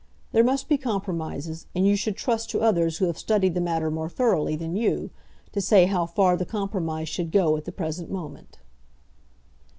There 0.31 0.43
must 0.43 0.67
be 0.67 0.79
compromises, 0.79 1.67
and 1.75 1.85
you 1.85 1.95
should 1.95 2.15
trust 2.15 2.49
to 2.49 2.61
others 2.61 2.97
who 2.97 3.05
have 3.05 3.19
studied 3.19 3.53
the 3.53 3.61
matter 3.61 3.91
more 3.91 4.09
thoroughly 4.09 4.55
than 4.55 4.75
you, 4.75 5.11
to 5.51 5.61
say 5.61 5.85
how 5.85 6.07
far 6.07 6.35
the 6.35 6.43
compromise 6.43 7.07
should 7.07 7.29
go 7.31 7.55
at 7.55 7.65
the 7.65 7.71
present 7.71 8.09
moment." 8.09 8.57